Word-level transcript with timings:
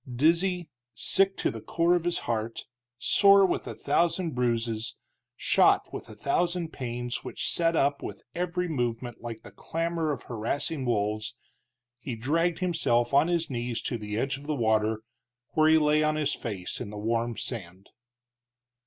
Dizzy, 0.11 0.67
sick 0.95 1.37
to 1.37 1.51
the 1.51 1.61
core 1.61 1.93
of 1.93 2.05
his 2.05 2.17
heart, 2.25 2.65
sore 2.97 3.45
with 3.45 3.67
a 3.67 3.75
thousand 3.75 4.31
bruises, 4.33 4.95
shot 5.37 5.93
with 5.93 6.09
a 6.09 6.15
thousand 6.15 6.73
pains 6.73 7.23
which 7.23 7.51
set 7.53 7.75
up 7.75 8.01
with 8.01 8.23
every 8.33 8.67
movement 8.67 9.21
like 9.21 9.43
the 9.43 9.51
clamor 9.51 10.11
of 10.11 10.23
harassing 10.23 10.85
wolves, 10.85 11.35
he 11.99 12.15
dragged 12.15 12.57
himself 12.57 13.13
on 13.13 13.27
his 13.27 13.47
knees 13.47 13.79
to 13.83 13.99
the 13.99 14.17
edge 14.17 14.37
of 14.39 14.47
the 14.47 14.55
water, 14.55 15.01
where 15.51 15.69
he 15.69 15.77
lay 15.77 16.01
on 16.01 16.15
his 16.15 16.33
face 16.33 16.81
in 16.81 16.89
the 16.89 16.97
warm 16.97 17.37
sand. 17.37 17.89